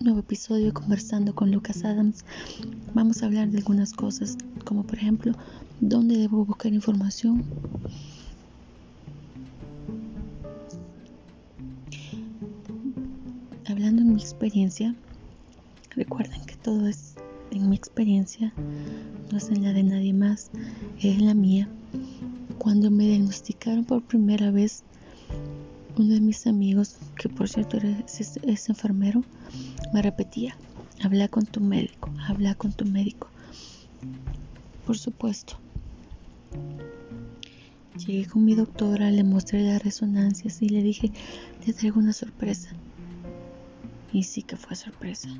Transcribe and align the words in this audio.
nuevo 0.00 0.20
episodio 0.20 0.72
conversando 0.72 1.34
con 1.34 1.50
Lucas 1.50 1.84
Adams. 1.84 2.24
Vamos 2.94 3.22
a 3.22 3.26
hablar 3.26 3.50
de 3.50 3.58
algunas 3.58 3.92
cosas, 3.92 4.38
como 4.64 4.84
por 4.84 4.96
ejemplo, 4.96 5.32
dónde 5.80 6.16
debo 6.16 6.46
buscar 6.46 6.72
información. 6.72 7.44
Hablando 13.66 14.00
en 14.00 14.14
mi 14.14 14.22
experiencia, 14.22 14.94
recuerden 15.90 16.46
que 16.46 16.56
todo 16.56 16.86
es 16.86 17.16
en 17.50 17.68
mi 17.68 17.76
experiencia, 17.76 18.54
no 19.30 19.36
es 19.36 19.50
en 19.50 19.62
la 19.62 19.74
de 19.74 19.82
nadie 19.82 20.14
más, 20.14 20.50
es 21.02 21.20
la 21.20 21.34
mía. 21.34 21.68
Cuando 22.56 22.90
me 22.90 23.04
diagnosticaron 23.04 23.84
por 23.84 24.02
primera 24.02 24.50
vez 24.50 24.85
uno 25.98 26.14
de 26.14 26.20
mis 26.20 26.46
amigos, 26.46 26.96
que 27.16 27.28
por 27.28 27.48
cierto 27.48 27.78
es, 27.78 28.68
enfermero, 28.68 29.24
me 29.94 30.02
repetía, 30.02 30.56
habla 31.02 31.28
con 31.28 31.46
tu 31.46 31.60
médico, 31.60 32.10
habla 32.28 32.54
con 32.54 32.72
tu 32.72 32.84
médico. 32.84 33.28
Por 34.84 34.98
supuesto. 34.98 35.58
Llegué 37.96 38.26
con 38.26 38.44
mi 38.44 38.54
doctora, 38.54 39.10
le 39.10 39.24
mostré 39.24 39.62
las 39.62 39.82
resonancias 39.82 40.60
y 40.60 40.68
le 40.68 40.82
dije, 40.82 41.12
te 41.64 41.72
traigo 41.72 41.98
una 41.98 42.12
sorpresa. 42.12 42.70
Y 44.12 44.24
sí 44.24 44.42
que 44.42 44.56
fue 44.56 44.76
sorpresa. 44.76 45.30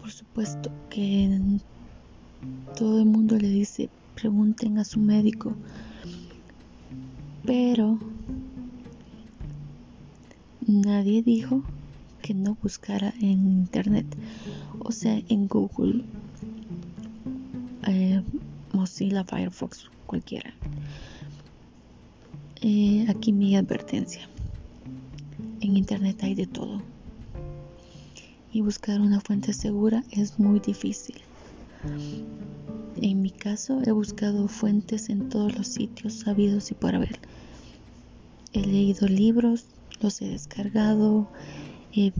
Por 0.00 0.10
supuesto 0.10 0.72
que 0.90 1.40
todo 2.76 2.98
el 2.98 3.06
mundo 3.06 3.36
le 3.36 3.48
dice, 3.48 3.90
pregunten 4.16 4.78
a 4.78 4.84
su 4.84 4.98
médico 4.98 5.56
pero 7.44 7.98
nadie 10.66 11.22
dijo 11.22 11.62
que 12.22 12.34
no 12.34 12.56
buscara 12.62 13.12
en 13.20 13.46
internet, 13.48 14.06
o 14.78 14.92
sea, 14.92 15.20
en 15.28 15.48
Google, 15.48 16.04
eh, 17.86 18.22
Mozilla, 18.72 19.24
Firefox, 19.24 19.90
cualquiera. 20.06 20.54
Eh, 22.60 23.06
aquí 23.08 23.32
mi 23.32 23.56
advertencia. 23.56 24.28
En 25.60 25.76
internet 25.76 26.22
hay 26.22 26.34
de 26.34 26.46
todo. 26.46 26.80
Y 28.52 28.60
buscar 28.60 29.00
una 29.00 29.20
fuente 29.20 29.52
segura 29.52 30.04
es 30.12 30.38
muy 30.38 30.60
difícil. 30.60 31.16
En 33.00 33.22
mi 33.22 33.30
caso 33.30 33.80
he 33.84 33.92
buscado 33.92 34.48
fuentes 34.48 35.08
en 35.08 35.28
todos 35.28 35.56
los 35.56 35.66
sitios 35.66 36.14
sabidos 36.14 36.70
y 36.70 36.74
por 36.74 36.94
haber. 36.94 37.18
He 38.52 38.60
leído 38.60 39.08
libros, 39.08 39.66
los 40.00 40.20
he 40.20 40.28
descargado, 40.28 41.30
he 41.92 42.12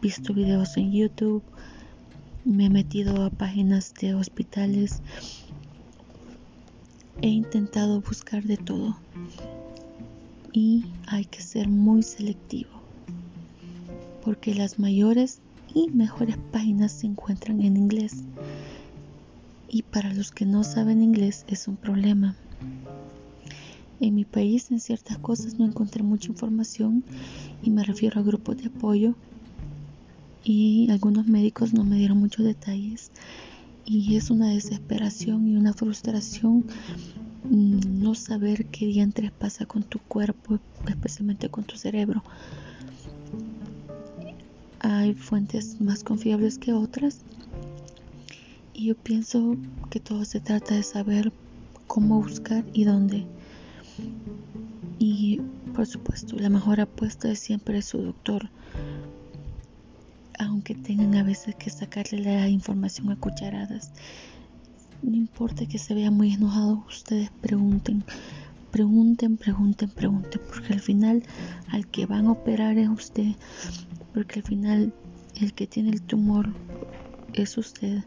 visto 0.00 0.32
videos 0.32 0.76
en 0.76 0.92
YouTube, 0.92 1.42
me 2.44 2.66
he 2.66 2.70
metido 2.70 3.24
a 3.24 3.30
páginas 3.30 3.92
de 4.00 4.14
hospitales, 4.14 5.02
he 7.22 7.28
intentado 7.28 8.00
buscar 8.00 8.44
de 8.44 8.56
todo. 8.56 8.96
Y 10.52 10.86
hay 11.06 11.24
que 11.24 11.42
ser 11.42 11.68
muy 11.68 12.02
selectivo 12.02 12.80
porque 14.24 14.54
las 14.54 14.78
mayores 14.78 15.40
y 15.74 15.88
mejores 15.90 16.36
páginas 16.52 16.92
se 16.92 17.06
encuentran 17.06 17.60
en 17.60 17.76
inglés 17.76 18.24
y 19.70 19.82
para 19.82 20.12
los 20.12 20.32
que 20.32 20.44
no 20.44 20.64
saben 20.64 21.02
inglés 21.02 21.44
es 21.46 21.68
un 21.68 21.76
problema. 21.76 22.34
En 24.00 24.14
mi 24.14 24.24
país 24.24 24.70
en 24.70 24.80
ciertas 24.80 25.18
cosas 25.18 25.58
no 25.58 25.66
encontré 25.66 26.02
mucha 26.02 26.28
información 26.28 27.04
y 27.62 27.70
me 27.70 27.84
refiero 27.84 28.18
a 28.18 28.24
grupos 28.24 28.56
de 28.56 28.66
apoyo 28.66 29.14
y 30.42 30.90
algunos 30.90 31.26
médicos 31.26 31.72
no 31.72 31.84
me 31.84 31.96
dieron 31.96 32.18
muchos 32.18 32.44
detalles 32.44 33.12
y 33.84 34.16
es 34.16 34.30
una 34.30 34.48
desesperación 34.48 35.46
y 35.46 35.56
una 35.56 35.72
frustración 35.72 36.64
mm, 37.48 38.02
no 38.02 38.14
saber 38.14 38.66
qué 38.66 38.86
diantres 38.86 39.30
pasa 39.30 39.66
con 39.66 39.82
tu 39.82 39.98
cuerpo, 39.98 40.58
especialmente 40.88 41.48
con 41.48 41.64
tu 41.64 41.76
cerebro. 41.76 42.24
Hay 44.80 45.14
fuentes 45.14 45.80
más 45.80 46.02
confiables 46.02 46.58
que 46.58 46.72
otras 46.72 47.20
y 48.74 48.86
yo 48.86 48.94
pienso 48.96 49.56
que 49.90 50.00
todo 50.00 50.24
se 50.24 50.40
trata 50.40 50.74
de 50.74 50.82
saber 50.82 51.32
cómo 51.86 52.22
buscar 52.22 52.64
y 52.72 52.84
dónde. 52.84 53.26
Y 54.98 55.40
por 55.74 55.86
supuesto, 55.86 56.36
la 56.36 56.48
mejor 56.48 56.80
apuesta 56.80 57.30
es 57.30 57.38
siempre 57.40 57.82
su 57.82 57.98
doctor. 57.98 58.50
Aunque 60.38 60.74
tengan 60.74 61.14
a 61.16 61.22
veces 61.22 61.54
que 61.56 61.70
sacarle 61.70 62.20
la 62.20 62.48
información 62.48 63.10
a 63.10 63.16
cucharadas. 63.16 63.92
No 65.02 65.16
importa 65.16 65.66
que 65.66 65.78
se 65.78 65.94
vea 65.94 66.10
muy 66.10 66.34
enojado, 66.34 66.84
ustedes 66.86 67.30
pregunten, 67.40 68.04
pregunten, 68.70 69.38
pregunten, 69.38 69.88
pregunten, 69.88 70.40
porque 70.46 70.74
al 70.74 70.80
final 70.80 71.22
al 71.70 71.86
que 71.86 72.04
van 72.04 72.26
a 72.26 72.32
operar 72.32 72.76
es 72.76 72.88
usted, 72.88 73.32
porque 74.12 74.40
al 74.40 74.44
final 74.44 74.92
el 75.40 75.54
que 75.54 75.66
tiene 75.66 75.90
el 75.90 76.02
tumor 76.02 76.52
es 77.32 77.56
usted 77.56 78.04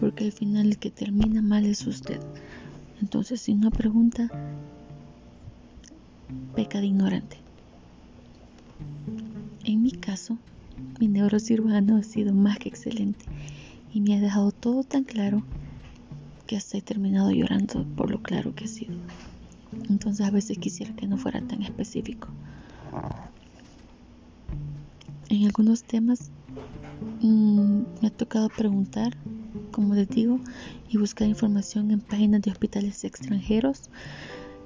porque 0.00 0.24
al 0.24 0.32
final 0.32 0.66
el 0.66 0.78
que 0.78 0.90
termina 0.90 1.42
mal 1.42 1.64
es 1.66 1.86
usted. 1.86 2.20
Entonces, 3.00 3.40
si 3.40 3.54
no 3.54 3.70
pregunta, 3.70 4.28
peca 6.54 6.80
de 6.80 6.86
ignorante. 6.86 7.38
En 9.64 9.82
mi 9.82 9.92
caso, 9.92 10.38
mi 10.98 11.08
neurocirujano 11.08 11.96
ha 11.96 12.02
sido 12.02 12.34
más 12.34 12.58
que 12.58 12.68
excelente 12.68 13.24
y 13.92 14.00
me 14.00 14.16
ha 14.16 14.20
dejado 14.20 14.50
todo 14.50 14.82
tan 14.82 15.04
claro 15.04 15.42
que 16.46 16.56
hasta 16.56 16.78
he 16.78 16.82
terminado 16.82 17.30
llorando 17.30 17.84
por 17.96 18.10
lo 18.10 18.22
claro 18.22 18.54
que 18.54 18.64
ha 18.64 18.68
sido. 18.68 18.96
Entonces 19.88 20.26
a 20.26 20.30
veces 20.30 20.58
quisiera 20.58 20.94
que 20.94 21.06
no 21.06 21.18
fuera 21.18 21.40
tan 21.42 21.62
específico. 21.62 22.28
En 25.28 25.44
algunos 25.44 25.84
temas 25.84 26.30
mm, 27.20 27.82
me 28.00 28.08
ha 28.08 28.10
tocado 28.10 28.48
preguntar 28.48 29.16
como 29.78 29.94
les 29.94 30.08
digo, 30.08 30.40
y 30.88 30.96
buscar 30.96 31.28
información 31.28 31.92
en 31.92 32.00
páginas 32.00 32.42
de 32.42 32.50
hospitales 32.50 33.04
extranjeros. 33.04 33.90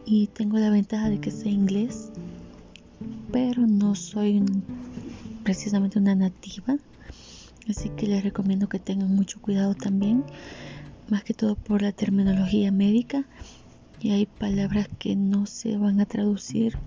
Y 0.06 0.28
tengo 0.28 0.56
la 0.56 0.70
ventaja 0.70 1.10
de 1.10 1.20
que 1.20 1.30
sé 1.30 1.50
inglés, 1.50 2.10
pero 3.30 3.66
no 3.66 3.94
soy 3.94 4.42
precisamente 5.44 5.98
una 5.98 6.14
nativa. 6.14 6.78
Así 7.68 7.90
que 7.90 8.06
les 8.06 8.24
recomiendo 8.24 8.70
que 8.70 8.78
tengan 8.78 9.14
mucho 9.14 9.38
cuidado 9.42 9.74
también, 9.74 10.24
más 11.10 11.24
que 11.24 11.34
todo 11.34 11.56
por 11.56 11.82
la 11.82 11.92
terminología 11.92 12.72
médica. 12.72 13.26
Y 14.00 14.12
hay 14.12 14.24
palabras 14.24 14.88
que 14.98 15.14
no 15.14 15.44
se 15.44 15.76
van 15.76 16.00
a 16.00 16.06
traducir 16.06 16.78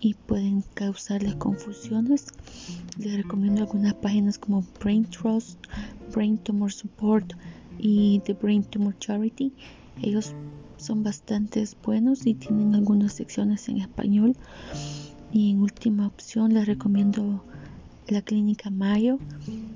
y 0.00 0.14
pueden 0.14 0.64
causarles 0.74 1.36
confusiones. 1.36 2.26
Les 2.98 3.16
recomiendo 3.16 3.60
algunas 3.60 3.94
páginas 3.94 4.38
como 4.38 4.64
Brain 4.80 5.04
Trust, 5.04 5.58
Brain 6.14 6.38
Tumor 6.38 6.72
Support 6.72 7.34
y 7.78 8.20
The 8.24 8.34
Brain 8.34 8.64
Tumor 8.64 8.96
Charity. 8.98 9.52
Ellos 10.02 10.34
son 10.76 11.02
bastante 11.02 11.64
buenos 11.84 12.26
y 12.26 12.34
tienen 12.34 12.74
algunas 12.74 13.12
secciones 13.12 13.68
en 13.68 13.78
español. 13.78 14.36
Y 15.32 15.50
en 15.50 15.60
última 15.60 16.06
opción 16.06 16.54
les 16.54 16.66
recomiendo 16.66 17.44
la 18.08 18.22
clínica 18.22 18.70
Mayo. 18.70 19.18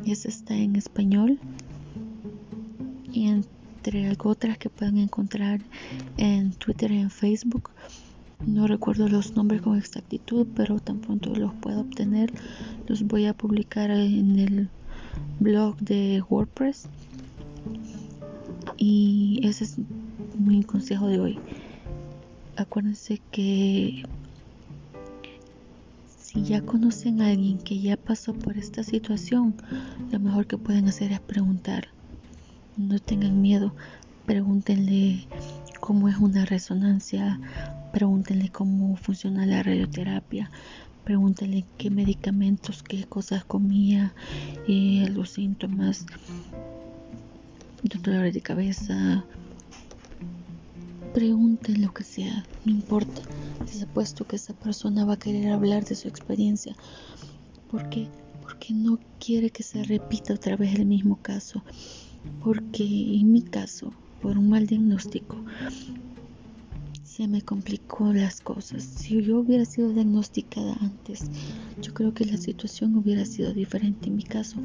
Esa 0.06 0.28
está 0.28 0.54
en 0.54 0.76
español. 0.76 1.38
Y 3.12 3.26
entre 3.28 4.16
otras 4.18 4.58
que 4.58 4.70
pueden 4.70 4.98
encontrar 4.98 5.60
en 6.16 6.52
Twitter 6.52 6.90
y 6.92 6.98
en 6.98 7.10
Facebook 7.10 7.70
no 8.46 8.66
recuerdo 8.66 9.08
los 9.08 9.36
nombres 9.36 9.62
con 9.62 9.78
exactitud, 9.78 10.46
pero 10.56 10.80
tan 10.80 10.98
pronto 10.98 11.34
los 11.34 11.52
pueda 11.54 11.80
obtener, 11.80 12.32
los 12.88 13.04
voy 13.04 13.26
a 13.26 13.34
publicar 13.34 13.90
en 13.90 14.38
el 14.38 14.68
blog 15.40 15.76
de 15.78 16.22
WordPress. 16.28 16.88
Y 18.76 19.40
ese 19.44 19.64
es 19.64 19.76
mi 20.38 20.62
consejo 20.64 21.06
de 21.08 21.20
hoy. 21.20 21.38
Acuérdense 22.56 23.20
que 23.30 24.04
si 26.16 26.42
ya 26.42 26.62
conocen 26.62 27.20
a 27.20 27.28
alguien 27.28 27.58
que 27.58 27.78
ya 27.78 27.96
pasó 27.96 28.32
por 28.32 28.56
esta 28.56 28.82
situación, 28.82 29.54
lo 30.10 30.18
mejor 30.18 30.46
que 30.46 30.56
pueden 30.56 30.88
hacer 30.88 31.12
es 31.12 31.20
preguntar. 31.20 31.88
No 32.76 32.98
tengan 32.98 33.42
miedo, 33.42 33.74
pregúntenle 34.24 35.26
cómo 35.80 36.08
es 36.08 36.16
una 36.16 36.46
resonancia, 36.46 37.38
pregúntenle 37.92 38.48
cómo 38.48 38.96
funciona 38.96 39.44
la 39.44 39.62
radioterapia, 39.62 40.50
pregúntenle 41.04 41.64
qué 41.78 41.90
medicamentos, 41.90 42.82
qué 42.82 43.04
cosas 43.04 43.44
comía, 43.44 44.14
eh, 44.68 45.08
los 45.10 45.30
síntomas, 45.30 46.06
dolor 47.82 48.32
de 48.32 48.40
cabeza, 48.40 49.24
pregunten 51.12 51.82
lo 51.82 51.92
que 51.92 52.04
sea, 52.04 52.44
no 52.64 52.72
importa. 52.72 53.22
Les 53.60 53.82
apuesto 53.82 54.26
que 54.26 54.36
esa 54.36 54.54
persona 54.54 55.04
va 55.04 55.14
a 55.14 55.18
querer 55.18 55.52
hablar 55.52 55.84
de 55.84 55.94
su 55.94 56.08
experiencia. 56.08 56.74
¿Por 57.70 57.88
qué? 57.88 58.08
Porque 58.40 58.72
no 58.72 58.98
quiere 59.18 59.50
que 59.50 59.62
se 59.62 59.82
repita 59.84 60.34
otra 60.34 60.56
vez 60.56 60.74
el 60.74 60.86
mismo 60.86 61.16
caso. 61.16 61.62
Porque 62.42 62.84
en 62.84 63.32
mi 63.32 63.42
caso, 63.42 63.92
por 64.20 64.38
un 64.38 64.48
mal 64.48 64.66
diagnóstico, 64.66 65.36
se 67.16 67.28
me 67.28 67.42
complicó 67.42 68.10
las 68.14 68.40
cosas. 68.40 68.82
Si 68.82 69.22
yo 69.22 69.40
hubiera 69.40 69.66
sido 69.66 69.92
diagnosticada 69.92 70.78
antes, 70.80 71.30
yo 71.82 71.92
creo 71.92 72.14
que 72.14 72.24
la 72.24 72.38
situación 72.38 72.96
hubiera 72.96 73.26
sido 73.26 73.52
diferente 73.52 74.08
en 74.08 74.16
mi 74.16 74.22
caso. 74.22 74.56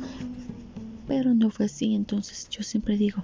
Pero 1.09 1.33
no 1.33 1.49
fue 1.49 1.65
así, 1.65 1.93
entonces 1.93 2.47
yo 2.49 2.63
siempre 2.63 2.95
digo, 2.95 3.21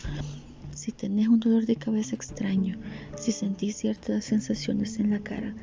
si 0.75 0.91
tenés 0.91 1.29
un 1.29 1.39
dolor 1.39 1.65
de 1.65 1.77
cabeza 1.77 2.15
extraño, 2.15 2.77
si 3.17 3.31
sentís 3.31 3.77
ciertas 3.77 4.25
sensaciones 4.25 4.99
en 4.99 5.11
la 5.11 5.19
cara, 5.19 5.55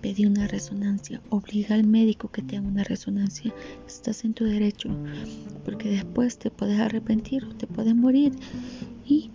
pedí 0.00 0.24
una 0.24 0.46
resonancia, 0.46 1.20
obliga 1.28 1.74
al 1.74 1.84
médico 1.88 2.28
que 2.28 2.42
te 2.42 2.56
haga 2.56 2.68
una 2.68 2.84
resonancia, 2.84 3.52
estás 3.88 4.24
en 4.24 4.32
tu 4.32 4.44
derecho, 4.44 4.90
porque 5.64 5.88
después 5.88 6.38
te 6.38 6.52
puedes 6.52 6.78
arrepentir 6.78 7.46
o 7.46 7.54
te 7.56 7.66
puedes 7.66 7.96
morir 7.96 8.32
y, 9.04 9.32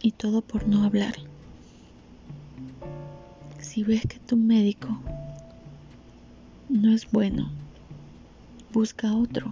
y 0.00 0.12
todo 0.12 0.42
por 0.42 0.68
no 0.68 0.84
hablar. 0.84 1.31
Si 3.72 3.84
ves 3.84 4.02
que 4.02 4.18
tu 4.18 4.36
médico 4.36 4.86
no 6.68 6.92
es 6.92 7.10
bueno, 7.10 7.50
busca 8.70 9.16
otro. 9.16 9.50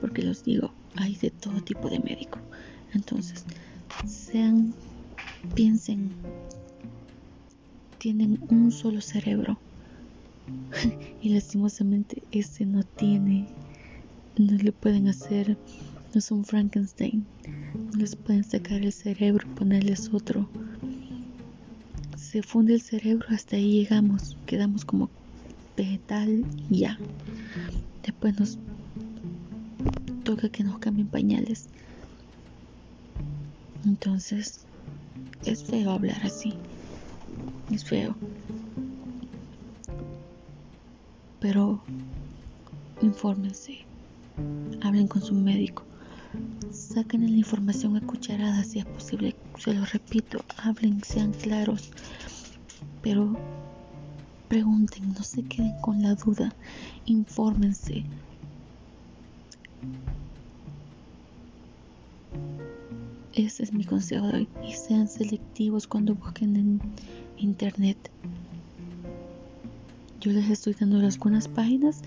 Porque 0.00 0.22
los 0.22 0.42
digo, 0.42 0.72
hay 0.96 1.16
de 1.16 1.30
todo 1.30 1.60
tipo 1.60 1.90
de 1.90 1.98
médico. 1.98 2.38
Entonces, 2.94 3.44
sean, 4.06 4.72
piensen, 5.54 6.14
tienen 7.98 8.40
un 8.48 8.72
solo 8.72 9.02
cerebro. 9.02 9.60
y 11.20 11.28
lastimosamente 11.28 12.22
ese 12.32 12.64
no 12.64 12.84
tiene, 12.84 13.54
no 14.38 14.56
le 14.56 14.72
pueden 14.72 15.08
hacer, 15.08 15.58
no 16.14 16.18
es 16.18 16.30
un 16.30 16.42
Frankenstein. 16.46 17.26
No 17.74 17.98
les 17.98 18.16
pueden 18.16 18.44
sacar 18.44 18.80
el 18.80 18.94
cerebro 18.94 19.46
y 19.46 19.54
ponerles 19.54 20.08
otro. 20.10 20.48
Se 22.24 22.42
funde 22.42 22.72
el 22.74 22.80
cerebro, 22.80 23.26
hasta 23.28 23.54
ahí 23.56 23.70
llegamos, 23.70 24.36
quedamos 24.46 24.84
como 24.84 25.08
vegetal 25.76 26.44
y 26.70 26.78
ya. 26.78 26.98
Después 28.02 28.40
nos 28.40 28.58
toca 30.24 30.48
que 30.48 30.64
nos 30.64 30.78
cambien 30.78 31.06
pañales. 31.06 31.68
Entonces, 33.84 34.64
es 35.44 35.64
feo 35.64 35.90
hablar 35.90 36.18
así. 36.24 36.54
Es 37.70 37.84
feo. 37.84 38.16
Pero 41.40 41.84
infórmense. 43.02 43.84
Hablen 44.80 45.08
con 45.08 45.22
su 45.22 45.34
médico. 45.34 45.83
Saquen 46.74 47.30
la 47.30 47.36
información 47.36 47.96
a 47.96 48.00
cucharadas 48.00 48.66
si 48.66 48.80
es 48.80 48.84
posible. 48.84 49.36
Se 49.58 49.72
lo 49.72 49.84
repito, 49.84 50.44
hablen, 50.56 51.02
sean 51.04 51.32
claros. 51.32 51.90
Pero 53.00 53.36
pregunten, 54.48 55.12
no 55.14 55.22
se 55.22 55.44
queden 55.44 55.80
con 55.80 56.02
la 56.02 56.16
duda. 56.16 56.52
Infórmense. 57.06 58.04
Ese 63.34 63.62
es 63.62 63.72
mi 63.72 63.84
consejo 63.84 64.26
de 64.26 64.38
hoy. 64.38 64.48
Y 64.66 64.72
sean 64.72 65.06
selectivos 65.06 65.86
cuando 65.86 66.16
busquen 66.16 66.56
en 66.56 66.80
internet. 67.36 68.10
Yo 70.20 70.32
les 70.32 70.50
estoy 70.50 70.74
dando 70.74 70.98
algunas 70.98 71.46
páginas 71.46 72.02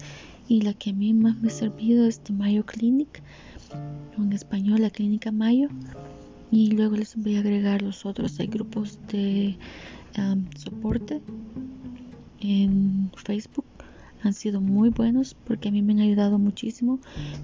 y 0.50 0.62
la 0.62 0.74
que 0.74 0.90
a 0.90 0.94
mí 0.94 1.14
más 1.14 1.38
me 1.38 1.48
ha 1.48 1.52
servido 1.52 2.06
es 2.06 2.24
de 2.24 2.34
Mayo 2.34 2.66
Clinic, 2.66 3.22
en 4.18 4.34
español 4.34 4.82
la 4.82 4.90
clínica 4.90 5.32
Mayo. 5.32 5.70
Y 6.52 6.72
luego 6.72 6.96
les 6.96 7.16
voy 7.16 7.36
a 7.36 7.40
agregar 7.40 7.82
los 7.82 8.06
otros. 8.06 8.40
Hay 8.40 8.48
grupos 8.48 9.00
de 9.12 9.58
um, 10.18 10.46
soporte 10.56 11.22
en 12.40 13.12
Facebook 13.16 13.66
han 14.24 14.34
sido 14.34 14.62
muy 14.62 14.90
buenos 14.90 15.36
porque 15.46 15.70
a 15.70 15.72
mí 15.72 15.82
me 15.82 15.94
han 15.94 16.00
ayudado 16.00 16.40
muchísimo, 16.40 17.00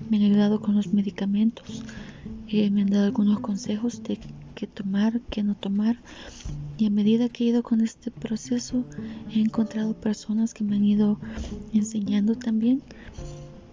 me 0.10 0.18
han 0.18 0.24
ayudado 0.24 0.60
con 0.60 0.75
los 0.75 0.94
medicamentos, 0.94 1.84
eh, 2.48 2.70
me 2.70 2.81
han 2.81 2.90
dado 2.90 3.06
algunos 3.06 3.40
consejos 3.40 4.02
de 4.04 4.20
qué 4.56 4.68
tomar, 4.68 5.22
qué 5.30 5.44
no 5.44 5.56
tomar 5.56 5.98
y 6.78 6.88
a 6.88 6.90
medida 6.90 7.30
que 7.30 7.44
he 7.44 7.48
ido 7.48 7.64
con 7.64 7.81
este 7.81 8.12
proceso 8.12 8.84
he 9.31 9.40
encontrado 9.40 9.94
personas 9.94 10.54
que 10.54 10.64
me 10.64 10.75
han 10.75 10.84
ido 10.84 11.20
enseñando 11.74 12.36
también 12.36 12.81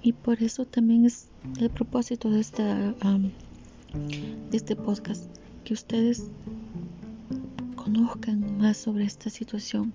y 0.03 0.13
por 0.13 0.43
eso 0.43 0.65
también 0.65 1.05
es 1.05 1.29
el 1.59 1.71
propósito 1.71 2.31
de, 2.31 2.41
esta, 2.41 2.93
de 2.93 3.33
este 4.57 4.77
podcast, 4.77 5.25
que 5.65 5.75
ustedes 5.75 6.25
conozcan 7.77 8.59
más 8.59 8.77
sobre 8.77 9.05
esta 9.05 9.31
situación, 9.31 9.93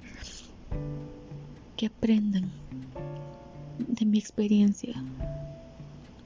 que 1.76 1.88
aprendan 1.88 2.52
de 3.88 4.06
mi 4.06 4.20
experiencia, 4.20 4.94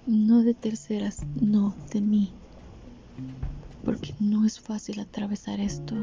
no 0.06 0.44
de 0.44 0.54
terceras, 0.54 1.26
no 1.40 1.76
de 1.94 2.02
mí, 2.02 2.32
porque 3.86 4.14
no 4.20 4.46
es 4.46 4.60
fácil 4.60 5.00
atravesar 5.00 5.60
esto. 5.60 5.96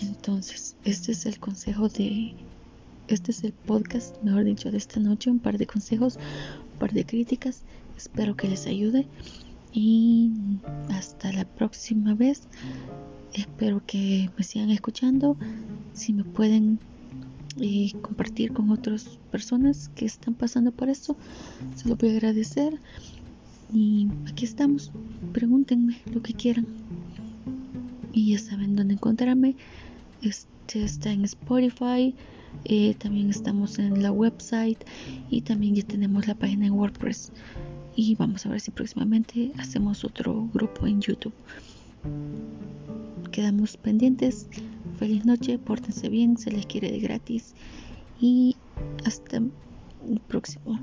Entonces, 0.00 0.76
este 0.84 1.12
es 1.12 1.26
el 1.26 1.38
consejo 1.38 1.88
de, 1.88 2.34
este 3.14 3.32
es 3.32 3.44
el 3.44 3.52
podcast, 3.52 4.22
mejor 4.22 4.44
dicho, 4.44 4.70
de 4.70 4.78
esta 4.78 5.00
noche, 5.00 5.30
un 5.30 5.38
par 5.38 5.58
de 5.58 5.66
consejos, 5.66 6.16
un 6.72 6.78
par 6.78 6.92
de 6.92 7.04
críticas, 7.04 7.62
espero 7.96 8.36
que 8.36 8.48
les 8.48 8.66
ayude 8.66 9.06
y 9.72 10.30
hasta 10.88 11.32
la 11.32 11.44
próxima 11.44 12.14
vez. 12.14 12.42
Espero 13.32 13.82
que 13.86 14.30
me 14.36 14.42
sigan 14.42 14.70
escuchando. 14.70 15.36
Si 15.92 16.12
me 16.12 16.24
pueden 16.24 16.80
y 17.56 17.92
compartir 17.92 18.52
con 18.52 18.70
otras 18.70 19.18
personas 19.30 19.90
que 19.94 20.04
están 20.04 20.34
pasando 20.34 20.72
por 20.72 20.88
esto. 20.88 21.16
Se 21.76 21.88
lo 21.88 21.96
voy 21.96 22.10
a 22.10 22.12
agradecer. 22.12 22.78
Y 23.72 24.08
aquí 24.28 24.44
estamos. 24.44 24.90
Pregúntenme 25.32 26.00
lo 26.12 26.22
que 26.22 26.34
quieran. 26.34 26.66
Y 28.12 28.32
ya 28.32 28.38
saben 28.38 28.76
dónde 28.76 28.94
encontrarme. 28.94 29.56
Este 30.22 30.84
está 30.84 31.12
en 31.12 31.24
Spotify. 31.24 32.14
Eh, 32.64 32.94
también 32.94 33.30
estamos 33.30 33.78
en 33.78 34.02
la 34.02 34.12
website. 34.12 34.78
Y 35.30 35.42
también 35.42 35.74
ya 35.74 35.82
tenemos 35.82 36.26
la 36.26 36.34
página 36.34 36.66
en 36.66 36.72
WordPress. 36.72 37.32
Y 37.96 38.14
vamos 38.14 38.46
a 38.46 38.50
ver 38.50 38.60
si 38.60 38.70
próximamente 38.70 39.52
hacemos 39.58 40.04
otro 40.04 40.48
grupo 40.52 40.86
en 40.86 41.00
YouTube. 41.00 41.34
Quedamos 43.32 43.76
pendientes. 43.76 44.48
Feliz 44.98 45.24
noche, 45.24 45.58
pórtense 45.58 46.08
bien, 46.08 46.36
se 46.36 46.50
les 46.50 46.66
quiere 46.66 46.90
de 46.90 47.00
gratis 47.00 47.54
y 48.20 48.56
hasta 49.04 49.38
el 49.38 50.20
próximo. 50.28 50.78